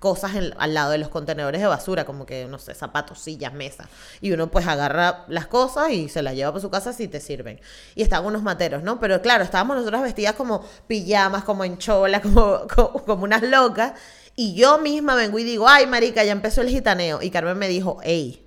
cosas 0.00 0.32
al 0.34 0.74
lado 0.74 0.90
de 0.90 0.98
los 0.98 1.08
contenedores 1.08 1.60
de 1.60 1.66
basura, 1.66 2.04
como 2.04 2.26
que, 2.26 2.46
no 2.46 2.58
sé, 2.58 2.74
zapatos, 2.74 3.18
sillas, 3.18 3.52
mesas. 3.52 3.88
Y 4.20 4.32
uno 4.32 4.50
pues 4.50 4.66
agarra 4.66 5.24
las 5.28 5.46
cosas 5.46 5.90
y 5.90 6.08
se 6.08 6.22
las 6.22 6.34
lleva 6.34 6.52
para 6.52 6.60
su 6.60 6.70
casa 6.70 6.92
si 6.92 7.08
te 7.08 7.20
sirven. 7.20 7.60
Y 7.94 8.02
estaban 8.02 8.26
unos 8.26 8.42
materos, 8.42 8.82
¿no? 8.82 9.00
Pero 9.00 9.22
claro, 9.22 9.44
estábamos 9.44 9.76
nosotras 9.76 10.02
vestidas 10.02 10.34
como 10.34 10.64
pijamas, 10.86 11.44
como 11.44 11.64
en 11.64 11.78
chola, 11.78 12.20
como, 12.22 12.66
como, 12.74 13.04
como 13.04 13.24
unas 13.24 13.42
locas. 13.42 13.94
Y 14.34 14.54
yo 14.54 14.78
misma 14.78 15.14
vengo 15.14 15.38
y 15.38 15.44
digo, 15.44 15.68
ay, 15.68 15.86
marica, 15.86 16.22
ya 16.22 16.32
empezó 16.32 16.60
el 16.60 16.68
gitaneo. 16.68 17.22
Y 17.22 17.30
Carmen 17.30 17.56
me 17.56 17.68
dijo, 17.68 17.98
hey, 18.02 18.46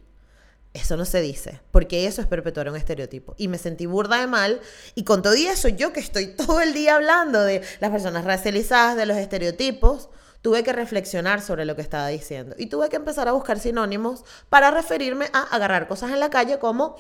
eso 0.73 0.97
no 0.97 1.05
se 1.05 1.19
dice, 1.19 1.61
porque 1.71 2.05
eso 2.05 2.21
es 2.21 2.27
perpetuar 2.27 2.69
un 2.69 2.75
estereotipo. 2.75 3.33
Y 3.37 3.47
me 3.47 3.57
sentí 3.57 3.87
burda 3.87 4.19
de 4.19 4.27
mal. 4.27 4.61
Y 4.93 5.03
con 5.03 5.23
todo 5.23 5.33
eso, 5.33 5.67
yo 5.67 5.93
que 5.93 5.99
estoy 5.99 6.27
todo 6.35 6.61
el 6.61 6.73
día 6.73 6.95
hablando 6.95 7.41
de 7.41 7.61
las 7.79 7.89
personas 7.89 8.23
racializadas, 8.23 8.95
de 8.95 9.07
los 9.07 9.17
estereotipos, 9.17 10.09
tuve 10.41 10.63
que 10.63 10.73
reflexionar 10.73 11.41
sobre 11.41 11.65
lo 11.65 11.75
que 11.75 11.81
estaba 11.81 12.07
diciendo 12.07 12.55
y 12.57 12.67
tuve 12.67 12.89
que 12.89 12.95
empezar 12.95 13.27
a 13.27 13.33
buscar 13.33 13.59
sinónimos 13.59 14.23
para 14.49 14.71
referirme 14.71 15.29
a 15.33 15.43
agarrar 15.43 15.87
cosas 15.87 16.11
en 16.11 16.19
la 16.19 16.29
calle 16.29 16.59
como, 16.59 16.95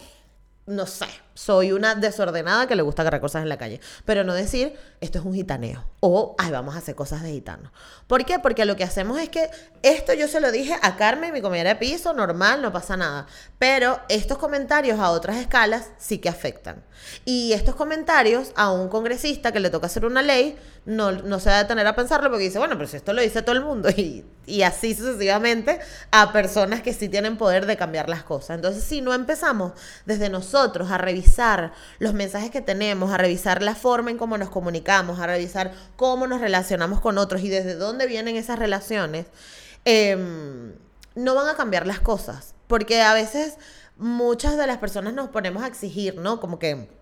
no 0.65 0.85
sé, 0.85 1.07
soy 1.33 1.71
una 1.71 1.95
desordenada 1.95 2.67
que 2.67 2.75
le 2.75 2.81
gusta 2.81 3.01
agarrar 3.01 3.21
cosas 3.21 3.41
en 3.43 3.49
la 3.49 3.57
calle, 3.57 3.79
pero 4.03 4.25
no 4.25 4.33
decir, 4.33 4.77
esto 4.99 5.19
es 5.19 5.25
un 5.25 5.33
gitaneo 5.33 5.85
o, 6.01 6.35
ay, 6.37 6.51
vamos 6.51 6.75
a 6.75 6.79
hacer 6.79 6.95
cosas 6.95 7.23
de 7.23 7.31
gitano. 7.31 7.71
¿Por 8.07 8.25
qué? 8.25 8.39
Porque 8.39 8.65
lo 8.65 8.75
que 8.75 8.83
hacemos 8.83 9.19
es 9.19 9.29
que 9.29 9.49
esto 9.81 10.13
yo 10.13 10.27
se 10.27 10.41
lo 10.41 10.51
dije 10.51 10.77
a 10.81 10.97
Carmen, 10.97 11.31
mi 11.31 11.41
compañera 11.41 11.69
de 11.69 11.75
piso, 11.77 12.13
normal, 12.13 12.61
no 12.61 12.73
pasa 12.73 12.97
nada, 12.97 13.25
pero 13.57 14.01
estos 14.09 14.37
comentarios 14.37 14.99
a 14.99 15.11
otras 15.11 15.37
escalas 15.37 15.91
sí 15.97 16.17
que 16.17 16.27
afectan. 16.27 16.83
Y 17.23 17.53
estos 17.53 17.75
comentarios 17.75 18.51
a 18.55 18.71
un 18.71 18.89
congresista 18.89 19.53
que 19.53 19.61
le 19.61 19.69
toca 19.69 19.87
hacer 19.87 20.05
una 20.05 20.21
ley, 20.21 20.57
no, 20.89 21.11
no 21.11 21.39
se 21.39 21.49
va 21.49 21.57
a 21.57 21.63
detener 21.63 21.85
a 21.85 21.95
pensarlo 21.95 22.29
porque 22.29 22.45
dice, 22.45 22.57
bueno, 22.57 22.75
pero 22.75 22.89
si 22.89 22.97
esto 22.97 23.13
lo 23.13 23.21
dice 23.21 23.43
todo 23.43 23.55
el 23.55 23.63
mundo 23.63 23.89
y, 23.95 24.25
y 24.47 24.63
así 24.63 24.95
sucesivamente 24.95 25.79
a 26.11 26.33
personas 26.33 26.81
que 26.81 26.93
sí 26.93 27.09
tienen 27.09 27.37
poder 27.37 27.67
de 27.67 27.77
cambiar 27.77 28.09
las 28.09 28.23
cosas. 28.23 28.55
Entonces, 28.55 28.83
si 28.83 28.99
no 29.01 29.13
empezamos 29.13 29.73
desde 30.05 30.29
nosotros 30.29 30.89
a 30.89 30.97
revisar 30.97 31.73
los 31.99 32.15
mensajes 32.15 32.49
que 32.49 32.61
tenemos, 32.61 33.11
a 33.11 33.17
revisar 33.17 33.61
la 33.61 33.75
forma 33.75 34.09
en 34.09 34.17
cómo 34.17 34.37
nos 34.39 34.49
comunicamos, 34.49 35.19
a 35.19 35.27
revisar 35.27 35.73
cómo 35.95 36.25
nos 36.25 36.41
relacionamos 36.41 36.99
con 37.01 37.19
otros 37.19 37.41
y 37.43 37.49
desde 37.49 37.75
dónde 37.75 38.07
vienen 38.07 38.35
esas 38.35 38.57
relaciones, 38.57 39.27
em, 39.85 40.73
no 41.13 41.35
van 41.35 41.49
a 41.49 41.55
cambiar 41.55 41.85
las 41.85 41.99
cosas. 41.99 42.55
Porque 42.67 43.01
a 43.01 43.13
veces 43.13 43.57
muchas 43.95 44.57
de 44.57 44.65
las 44.65 44.79
personas 44.79 45.13
nos 45.13 45.29
ponemos 45.29 45.61
a 45.61 45.67
exigir, 45.67 46.15
¿no? 46.15 46.39
Como 46.39 46.57
que 46.57 46.98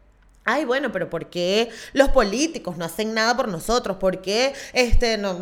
Ay, 0.50 0.63
bueno, 0.63 0.94
pero 0.94 1.10
¿por 1.10 1.30
qué 1.30 1.70
los 1.92 2.08
políticos 2.08 2.77
no 2.77 2.86
hacen 2.86 3.13
nada 3.13 3.36
por 3.36 3.50
nosotros? 3.50 3.98
¿Por 3.98 4.22
qué 4.22 4.54
este, 4.72 5.18
no, 5.18 5.38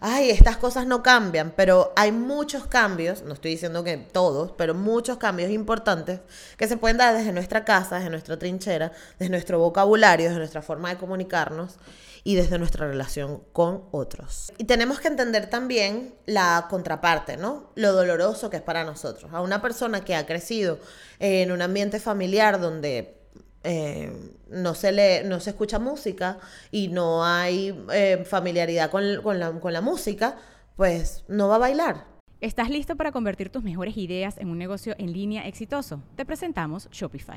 ay, 0.00 0.28
estas 0.28 0.58
cosas 0.58 0.86
no 0.86 1.02
cambian? 1.02 1.54
Pero 1.56 1.94
hay 1.96 2.12
muchos 2.12 2.66
cambios, 2.66 3.22
no 3.22 3.32
estoy 3.32 3.52
diciendo 3.52 3.82
que 3.82 3.96
todos, 3.96 4.52
pero 4.58 4.74
muchos 4.74 5.16
cambios 5.16 5.50
importantes 5.50 6.20
que 6.58 6.68
se 6.68 6.76
pueden 6.76 6.98
dar 6.98 7.16
desde 7.16 7.32
nuestra 7.32 7.64
casa, 7.64 7.96
desde 7.96 8.10
nuestra 8.10 8.38
trinchera, 8.38 8.92
desde 9.18 9.30
nuestro 9.30 9.58
vocabulario, 9.58 10.26
desde 10.26 10.38
nuestra 10.38 10.60
forma 10.60 10.90
de 10.90 10.98
comunicarnos 10.98 11.78
y 12.22 12.34
desde 12.34 12.58
nuestra 12.58 12.86
relación 12.86 13.42
con 13.54 13.84
otros. 13.92 14.52
Y 14.58 14.64
tenemos 14.64 15.00
que 15.00 15.08
entender 15.08 15.48
también 15.48 16.14
la 16.26 16.66
contraparte, 16.68 17.38
¿no? 17.38 17.70
Lo 17.76 17.94
doloroso 17.94 18.50
que 18.50 18.58
es 18.58 18.62
para 18.62 18.84
nosotros. 18.84 19.32
A 19.32 19.40
una 19.40 19.62
persona 19.62 20.04
que 20.04 20.14
ha 20.14 20.26
crecido 20.26 20.78
en 21.18 21.50
un 21.50 21.62
ambiente 21.62 21.98
familiar 21.98 22.60
donde 22.60 23.19
eh, 23.64 24.12
no, 24.48 24.74
se 24.74 24.92
le, 24.92 25.24
no 25.24 25.40
se 25.40 25.50
escucha 25.50 25.78
música 25.78 26.38
y 26.70 26.88
no 26.88 27.24
hay 27.24 27.78
eh, 27.92 28.24
familiaridad 28.24 28.90
con, 28.90 29.22
con, 29.22 29.38
la, 29.38 29.52
con 29.52 29.72
la 29.72 29.80
música, 29.80 30.36
pues 30.76 31.24
no 31.28 31.48
va 31.48 31.56
a 31.56 31.58
bailar. 31.58 32.06
¿Estás 32.40 32.70
listo 32.70 32.96
para 32.96 33.12
convertir 33.12 33.50
tus 33.50 33.62
mejores 33.62 33.96
ideas 33.98 34.38
en 34.38 34.48
un 34.48 34.56
negocio 34.56 34.94
en 34.98 35.12
línea 35.12 35.46
exitoso? 35.46 36.02
Te 36.16 36.24
presentamos 36.24 36.88
Shopify. 36.90 37.36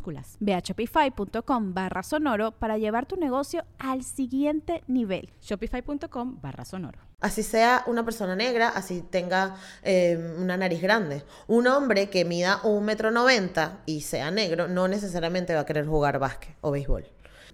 minúsculas. 0.00 0.36
Ve 0.40 0.54
a 0.54 0.60
shopify.com 0.60 1.74
barra 1.74 2.02
sonoro 2.02 2.52
para 2.52 2.78
llevar 2.78 3.06
tu 3.06 3.16
negocio 3.16 3.64
al 3.78 4.02
siguiente 4.02 4.82
nivel. 4.86 5.30
Shopify.com 5.40 6.40
barra 6.40 6.64
sonoro. 6.64 6.98
Así 7.20 7.42
sea 7.42 7.84
una 7.86 8.02
persona 8.04 8.34
negra, 8.34 8.68
así 8.68 9.02
tenga 9.02 9.56
eh, 9.82 10.34
una 10.38 10.56
nariz 10.56 10.80
grande. 10.80 11.22
Un 11.48 11.66
hombre 11.66 12.08
que 12.08 12.24
mida 12.24 12.60
un 12.64 12.84
metro 12.84 13.10
noventa 13.10 13.82
y 13.84 14.00
sea 14.00 14.30
negro 14.30 14.68
no 14.68 14.88
necesariamente 14.88 15.54
va 15.54 15.60
a 15.60 15.66
querer 15.66 15.86
jugar 15.86 16.18
básquet 16.18 16.56
o 16.62 16.70
béisbol. 16.70 17.04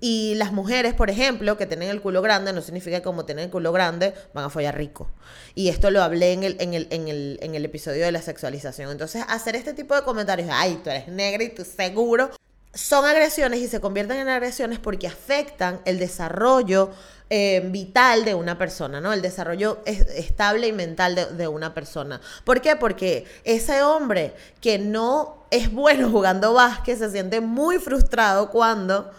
Y 0.00 0.34
las 0.36 0.52
mujeres, 0.52 0.94
por 0.94 1.10
ejemplo, 1.10 1.56
que 1.56 1.66
tienen 1.66 1.88
el 1.88 2.00
culo 2.00 2.22
grande, 2.22 2.52
no 2.52 2.62
significa 2.62 2.98
que 2.98 3.02
como 3.02 3.24
tienen 3.24 3.46
el 3.46 3.50
culo 3.50 3.72
grande 3.72 4.14
van 4.34 4.44
a 4.44 4.50
follar 4.50 4.76
rico. 4.76 5.10
Y 5.54 5.68
esto 5.68 5.90
lo 5.90 6.02
hablé 6.02 6.32
en 6.32 6.42
el, 6.42 6.56
en 6.60 6.74
el, 6.74 6.88
en 6.90 7.08
el, 7.08 7.38
en 7.42 7.54
el 7.54 7.64
episodio 7.64 8.04
de 8.04 8.12
la 8.12 8.22
sexualización. 8.22 8.90
Entonces, 8.90 9.24
hacer 9.28 9.56
este 9.56 9.72
tipo 9.72 9.94
de 9.94 10.02
comentarios, 10.02 10.48
ay, 10.52 10.80
tú 10.82 10.90
eres 10.90 11.08
negra 11.08 11.42
y 11.44 11.50
tú 11.50 11.64
seguro, 11.64 12.30
son 12.76 13.06
agresiones 13.06 13.60
y 13.60 13.68
se 13.68 13.80
convierten 13.80 14.18
en 14.18 14.28
agresiones 14.28 14.78
porque 14.78 15.06
afectan 15.06 15.80
el 15.86 15.98
desarrollo 15.98 16.90
eh, 17.30 17.62
vital 17.70 18.24
de 18.24 18.34
una 18.34 18.58
persona, 18.58 19.00
¿no? 19.00 19.12
El 19.12 19.22
desarrollo 19.22 19.80
estable 19.86 20.68
y 20.68 20.72
mental 20.72 21.14
de, 21.14 21.26
de, 21.26 21.48
una 21.48 21.72
persona. 21.72 22.20
¿Por 22.44 22.60
qué? 22.60 22.76
Porque 22.76 23.24
ese 23.44 23.82
hombre 23.82 24.34
que 24.60 24.78
no 24.78 25.46
es 25.50 25.72
bueno 25.72 26.10
jugando 26.10 26.52
básquet 26.52 26.98
se 26.98 27.10
siente 27.10 27.40
muy 27.40 27.78
frustrado 27.78 28.50
cuando 28.50 29.10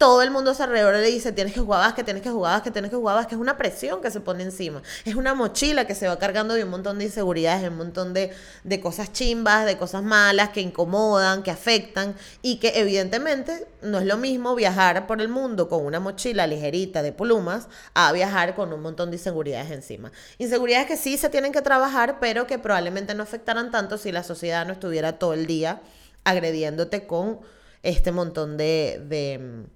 todo 0.00 0.22
el 0.22 0.30
mundo 0.30 0.52
a 0.52 0.54
su 0.54 0.62
alrededor 0.62 0.94
le 0.94 1.08
dice, 1.08 1.30
tienes 1.30 1.52
que 1.52 1.60
jugar 1.60 1.94
que 1.94 2.02
tienes 2.02 2.22
que 2.22 2.30
jugar 2.30 2.62
que 2.62 2.70
tienes 2.70 2.90
que 2.90 2.96
jugar 2.96 3.26
que 3.26 3.34
es 3.34 3.40
una 3.40 3.58
presión 3.58 4.00
que 4.00 4.10
se 4.10 4.20
pone 4.20 4.42
encima. 4.42 4.82
Es 5.04 5.14
una 5.14 5.34
mochila 5.34 5.86
que 5.86 5.94
se 5.94 6.08
va 6.08 6.18
cargando 6.18 6.54
de 6.54 6.64
un 6.64 6.70
montón 6.70 6.96
de 6.96 7.04
inseguridades, 7.04 7.60
de 7.60 7.68
un 7.68 7.76
montón 7.76 8.14
de, 8.14 8.30
de 8.64 8.80
cosas 8.80 9.12
chimbas, 9.12 9.66
de 9.66 9.76
cosas 9.76 10.02
malas 10.02 10.48
que 10.48 10.62
incomodan, 10.62 11.42
que 11.42 11.50
afectan 11.50 12.14
y 12.40 12.56
que 12.56 12.80
evidentemente 12.80 13.66
no 13.82 13.98
es 13.98 14.06
lo 14.06 14.16
mismo 14.16 14.54
viajar 14.54 15.06
por 15.06 15.20
el 15.20 15.28
mundo 15.28 15.68
con 15.68 15.84
una 15.84 16.00
mochila 16.00 16.46
ligerita 16.46 17.02
de 17.02 17.12
plumas 17.12 17.68
a 17.92 18.10
viajar 18.12 18.54
con 18.54 18.72
un 18.72 18.80
montón 18.80 19.10
de 19.10 19.18
inseguridades 19.18 19.70
encima. 19.70 20.12
Inseguridades 20.38 20.86
que 20.86 20.96
sí 20.96 21.18
se 21.18 21.28
tienen 21.28 21.52
que 21.52 21.60
trabajar, 21.60 22.16
pero 22.20 22.46
que 22.46 22.58
probablemente 22.58 23.14
no 23.14 23.22
afectaran 23.22 23.70
tanto 23.70 23.98
si 23.98 24.12
la 24.12 24.22
sociedad 24.22 24.64
no 24.64 24.72
estuviera 24.72 25.18
todo 25.18 25.34
el 25.34 25.44
día 25.44 25.82
agrediéndote 26.24 27.06
con 27.06 27.40
este 27.82 28.12
montón 28.12 28.56
de, 28.56 29.02
de 29.06 29.68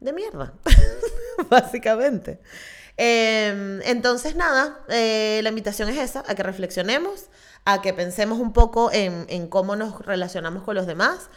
de 0.00 0.12
mierda, 0.12 0.54
básicamente. 1.50 2.40
Em, 2.96 3.82
entonces, 3.82 4.36
nada, 4.36 4.80
eh, 4.88 5.40
la 5.42 5.50
invitación 5.50 5.88
es 5.88 5.98
esa, 5.98 6.24
a 6.26 6.34
que 6.34 6.42
reflexionemos, 6.42 7.26
a 7.64 7.82
que 7.82 7.92
pensemos 7.92 8.38
un 8.38 8.52
poco 8.52 8.90
en, 8.92 9.48
cómo 9.48 9.76
nos 9.76 10.04
relacionamos 10.04 10.62
con 10.62 10.74
los 10.76 10.86
demás, 10.86 11.28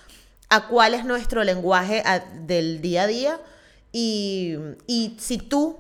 a 0.50 0.68
cuál 0.68 0.94
es 0.94 1.06
nuestro 1.06 1.44
lenguaje 1.44 2.04
del 2.42 2.82
día 2.82 3.04
a 3.04 3.08
día 3.08 3.42
y, 3.92 4.58
y 4.88 5.18
si 5.20 5.38
tú, 5.38 5.80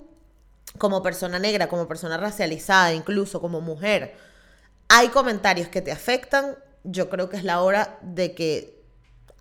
como 0.77 1.01
persona 1.01 1.39
negra, 1.39 1.67
como 1.69 1.87
persona 1.87 2.17
racializada, 2.17 2.93
incluso 2.93 3.41
como 3.41 3.61
mujer, 3.61 4.15
hay 4.89 5.09
comentarios 5.09 5.69
que 5.69 5.81
te 5.81 5.91
afectan, 5.91 6.57
yo 6.83 7.09
creo 7.09 7.29
que 7.29 7.37
es 7.37 7.43
la 7.43 7.61
hora 7.61 7.99
de 8.01 8.33
que 8.33 8.78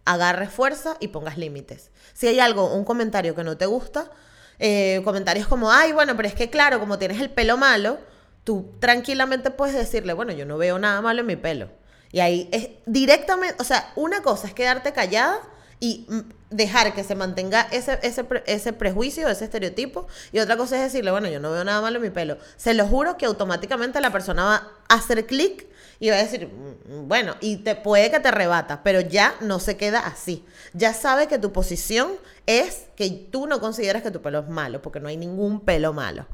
agarres 0.09 0.51
fuerza 0.51 0.97
y 1.01 1.09
pongas 1.09 1.37
límites. 1.37 1.91
Si 2.15 2.27
hay 2.27 2.41
algo, 2.41 2.75
un 2.75 2.85
comentario 2.85 3.35
que 3.35 3.45
no 3.45 3.59
te 3.59 3.67
gusta, 3.67 4.11
eh, 4.59 5.03
comentarios 5.05 5.47
como, 5.47 5.71
ay, 5.71 5.93
bueno, 5.93 6.17
pero 6.17 6.29
es 6.29 6.35
que 6.35 6.49
claro, 6.49 6.81
como 6.81 6.99
tienes 6.99 7.21
el 7.21 7.29
pelo 7.31 7.59
malo, 7.59 7.99
tú 8.43 8.73
tranquilamente 8.81 9.51
puedes 9.51 9.75
decirle, 9.77 10.15
bueno, 10.15 10.33
yo 10.33 10.47
no 10.47 10.57
veo 10.57 10.79
nada 10.79 11.03
malo 11.03 11.21
en 11.21 11.27
mi 11.27 11.37
pelo. 11.37 11.69
Y 12.11 12.21
ahí 12.21 12.49
es 12.53 12.71
directamente, 12.87 13.57
o 13.61 13.65
sea, 13.65 13.93
una 13.97 14.23
cosa 14.23 14.47
es 14.47 14.55
quedarte 14.55 14.95
callada 14.95 15.41
y 15.79 16.07
mm, 16.09 16.21
dejar 16.51 16.95
que 16.95 17.05
se 17.05 17.15
mantenga 17.15 17.69
ese, 17.71 17.99
ese, 18.03 18.27
ese 18.47 18.73
prejuicio, 18.73 19.29
ese 19.29 19.45
estereotipo. 19.45 20.07
Y 20.33 20.39
otra 20.39 20.57
cosa 20.57 20.77
es 20.77 20.91
decirle, 20.91 21.11
bueno, 21.11 21.29
yo 21.29 21.39
no 21.39 21.53
veo 21.53 21.65
nada 21.65 21.83
malo 21.83 21.97
en 21.97 22.03
mi 22.03 22.11
pelo. 22.11 22.39
Se 22.57 22.73
lo 22.73 22.87
juro 22.87 23.19
que 23.19 23.27
automáticamente 23.27 24.01
la 24.01 24.11
persona 24.11 24.45
va 24.45 24.69
a 24.89 24.95
hacer 24.95 25.27
clic 25.27 25.68
y 26.01 26.11
va 26.11 26.17
a 26.17 26.23
decir, 26.23 26.47
mm, 26.47 27.09
bueno, 27.09 27.35
y 27.41 27.57
te 27.59 27.75
puede 27.75 28.11
que 28.11 28.21
te 28.21 28.31
rebata, 28.31 28.83
pero 28.83 29.01
ya 29.01 29.35
no 29.41 29.59
se 29.59 29.77
queda 29.77 30.01
así. 30.01 30.45
Ya 30.73 30.95
sabe 30.95 31.27
que 31.27 31.39
tu 31.39 31.53
posición 31.53 32.13
es 32.47 32.87
que 32.97 33.11
tú 33.11 33.47
no 33.47 33.61
consideras 33.61 34.03
que 34.03 34.11
tu 34.11 34.23
pelo 34.23 34.41
es 34.41 34.49
malo, 34.49 34.81
porque 34.81 35.01
no 35.01 35.09
hay 35.09 35.17
ningún 35.17 35.61
pelo 35.61 35.93
malo. 35.93 36.27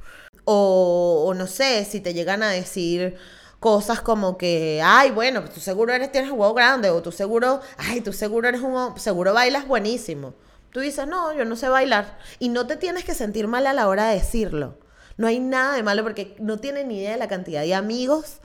O, 0.44 1.33
no 1.35 1.47
sé, 1.47 1.85
si 1.87 2.00
te 2.00 2.12
llegan 2.12 2.42
a 2.42 2.50
decir 2.50 3.16
cosas 3.61 4.02
como 4.02 4.37
que, 4.37 4.83
ay, 4.85 5.11
bueno, 5.11 5.42
tú 5.44 5.61
seguro 5.61 5.94
eres, 5.94 6.12
tienes 6.12 6.30
huevo 6.30 6.52
grande, 6.52 6.90
o 6.90 7.00
tú 7.00 7.11
seguro, 7.12 7.61
ay, 7.78 8.02
tú 8.02 8.12
seguro 8.12 8.49
eres 8.49 8.61
un, 8.61 8.99
seguro 8.99 9.33
bailas 9.33 9.66
buenísimo. 9.66 10.35
Tú 10.71 10.80
dices, 10.80 11.06
no, 11.06 11.33
yo 11.33 11.47
no 11.47 11.56
sé 11.56 11.68
bailar. 11.68 12.18
Y 12.38 12.50
no 12.50 12.66
te 12.66 12.76
tienes 12.76 13.04
que 13.04 13.14
sentir 13.14 13.47
mal 13.49 13.66
a 13.66 13.73
la 13.73 13.88
hora 13.88 14.09
de 14.09 14.16
decirlo. 14.16 14.77
No 15.16 15.29
hay 15.29 15.38
nada 15.40 15.74
de 15.77 15.83
malo 15.83 16.03
porque 16.03 16.37
no 16.40 16.59
tienen 16.59 16.88
ni 16.88 16.98
idea 16.98 17.12
de 17.12 17.18
la 17.18 17.29
cantidad 17.29 17.62
de 17.62 17.74
amigos 17.74 18.40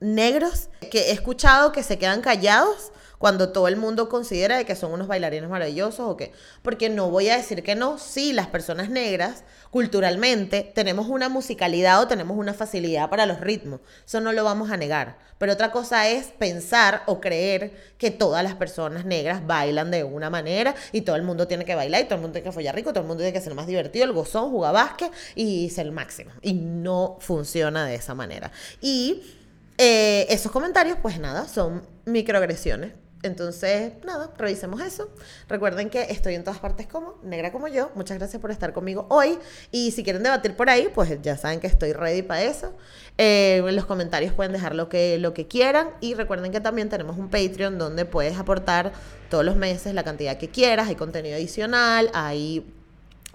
negros 0.00 0.68
que 0.90 1.10
he 1.10 1.12
escuchado 1.12 1.72
que 1.72 1.82
se 1.82 1.98
quedan 1.98 2.20
callados 2.20 2.92
cuando 3.18 3.50
todo 3.50 3.68
el 3.68 3.76
mundo 3.76 4.08
considera 4.08 4.62
que 4.64 4.76
son 4.76 4.92
unos 4.92 5.08
bailarines 5.08 5.50
maravillosos 5.50 6.00
o 6.00 6.16
que 6.16 6.32
porque 6.62 6.88
no 6.88 7.10
voy 7.10 7.28
a 7.28 7.36
decir 7.36 7.62
que 7.62 7.74
no, 7.74 7.98
sí, 7.98 8.32
las 8.32 8.46
personas 8.46 8.90
negras 8.90 9.44
culturalmente 9.70 10.72
tenemos 10.74 11.08
una 11.08 11.28
musicalidad 11.28 12.00
o 12.00 12.08
tenemos 12.08 12.38
una 12.38 12.54
facilidad 12.54 13.10
para 13.10 13.26
los 13.26 13.40
ritmos, 13.40 13.80
eso 14.06 14.20
no 14.20 14.32
lo 14.32 14.44
vamos 14.44 14.70
a 14.70 14.76
negar, 14.76 15.18
pero 15.38 15.52
otra 15.52 15.72
cosa 15.72 16.08
es 16.08 16.26
pensar 16.26 17.02
o 17.06 17.20
creer 17.20 17.72
que 17.98 18.10
todas 18.10 18.42
las 18.42 18.54
personas 18.54 19.04
negras 19.04 19.46
bailan 19.46 19.90
de 19.90 20.04
una 20.04 20.30
manera 20.30 20.74
y 20.92 21.02
todo 21.02 21.16
el 21.16 21.22
mundo 21.22 21.48
tiene 21.48 21.64
que 21.64 21.74
bailar 21.74 22.02
y 22.02 22.04
todo 22.04 22.14
el 22.14 22.20
mundo 22.20 22.34
tiene 22.34 22.44
que 22.44 22.52
follar 22.52 22.74
rico, 22.74 22.90
todo 22.90 23.02
el 23.02 23.08
mundo 23.08 23.22
tiene 23.22 23.32
que 23.36 23.44
ser 23.44 23.54
más 23.54 23.66
divertido, 23.66 24.04
el 24.04 24.12
gozón, 24.12 24.50
jugar 24.50 24.74
básquet 24.74 25.12
y 25.34 25.70
ser 25.70 25.86
el 25.86 25.92
máximo. 25.92 26.30
Y 26.42 26.54
no 26.54 27.18
funciona 27.20 27.86
de 27.86 27.96
esa 27.96 28.14
manera. 28.14 28.50
Y 28.80 29.22
eh, 29.78 30.26
esos 30.28 30.52
comentarios, 30.52 30.98
pues 31.00 31.18
nada, 31.20 31.46
son 31.48 31.82
microagresiones. 32.04 32.92
Entonces, 33.22 33.92
nada, 34.04 34.32
revisemos 34.38 34.80
eso. 34.80 35.08
Recuerden 35.48 35.90
que 35.90 36.02
estoy 36.02 36.34
en 36.34 36.44
todas 36.44 36.60
partes 36.60 36.86
como 36.86 37.18
negra 37.24 37.50
como 37.50 37.66
yo. 37.66 37.90
Muchas 37.94 38.18
gracias 38.18 38.40
por 38.40 38.50
estar 38.52 38.72
conmigo 38.72 39.06
hoy. 39.10 39.38
Y 39.72 39.90
si 39.90 40.04
quieren 40.04 40.22
debatir 40.22 40.54
por 40.54 40.70
ahí, 40.70 40.88
pues 40.94 41.20
ya 41.20 41.36
saben 41.36 41.58
que 41.58 41.66
estoy 41.66 41.92
ready 41.92 42.22
para 42.22 42.42
eso. 42.42 42.74
Eh, 43.16 43.62
en 43.66 43.74
los 43.74 43.86
comentarios 43.86 44.32
pueden 44.32 44.52
dejar 44.52 44.76
lo 44.76 44.88
que, 44.88 45.18
lo 45.18 45.34
que 45.34 45.48
quieran. 45.48 45.90
Y 46.00 46.14
recuerden 46.14 46.52
que 46.52 46.60
también 46.60 46.88
tenemos 46.88 47.18
un 47.18 47.28
Patreon 47.28 47.78
donde 47.78 48.04
puedes 48.04 48.38
aportar 48.38 48.92
todos 49.30 49.44
los 49.44 49.56
meses 49.56 49.94
la 49.94 50.04
cantidad 50.04 50.38
que 50.38 50.48
quieras. 50.48 50.88
Hay 50.88 50.94
contenido 50.94 51.34
adicional, 51.34 52.10
hay 52.14 52.64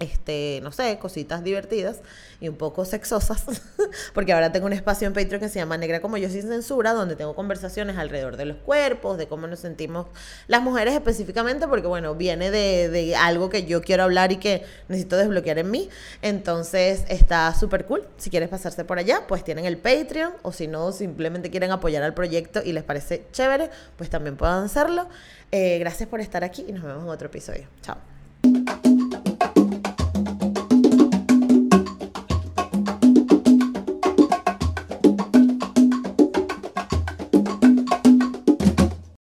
este, 0.00 0.60
no 0.62 0.72
sé, 0.72 0.98
cositas 0.98 1.44
divertidas 1.44 2.00
y 2.40 2.48
un 2.48 2.56
poco 2.56 2.84
sexosas, 2.84 3.44
porque 4.14 4.32
ahora 4.32 4.50
tengo 4.50 4.66
un 4.66 4.72
espacio 4.72 5.06
en 5.06 5.14
Patreon 5.14 5.40
que 5.40 5.48
se 5.48 5.60
llama 5.60 5.76
Negra 5.76 6.00
como 6.00 6.16
yo 6.16 6.28
sin 6.28 6.42
censura, 6.42 6.92
donde 6.92 7.16
tengo 7.16 7.34
conversaciones 7.34 7.96
alrededor 7.96 8.36
de 8.36 8.44
los 8.44 8.56
cuerpos, 8.58 9.18
de 9.18 9.28
cómo 9.28 9.46
nos 9.46 9.60
sentimos 9.60 10.06
las 10.48 10.62
mujeres 10.62 10.94
específicamente, 10.94 11.68
porque 11.68 11.86
bueno, 11.86 12.14
viene 12.16 12.50
de, 12.50 12.88
de 12.88 13.14
algo 13.14 13.50
que 13.50 13.66
yo 13.66 13.82
quiero 13.82 14.02
hablar 14.02 14.32
y 14.32 14.36
que 14.36 14.64
necesito 14.88 15.16
desbloquear 15.16 15.58
en 15.58 15.70
mí, 15.70 15.88
entonces 16.22 17.04
está 17.08 17.54
súper 17.54 17.86
cool, 17.86 18.06
si 18.16 18.30
quieres 18.30 18.48
pasarse 18.48 18.84
por 18.84 18.98
allá, 18.98 19.26
pues 19.28 19.44
tienen 19.44 19.64
el 19.64 19.78
Patreon, 19.78 20.32
o 20.42 20.52
si 20.52 20.66
no, 20.66 20.90
simplemente 20.92 21.50
quieren 21.50 21.70
apoyar 21.70 22.02
al 22.02 22.14
proyecto 22.14 22.62
y 22.64 22.72
les 22.72 22.82
parece 22.82 23.26
chévere, 23.32 23.70
pues 23.96 24.10
también 24.10 24.36
puedan 24.36 24.64
hacerlo. 24.64 25.08
Eh, 25.52 25.78
gracias 25.78 26.08
por 26.08 26.20
estar 26.20 26.42
aquí 26.42 26.64
y 26.68 26.72
nos 26.72 26.82
vemos 26.82 27.04
en 27.04 27.10
otro 27.10 27.28
episodio. 27.28 27.68
Chao. 27.82 28.13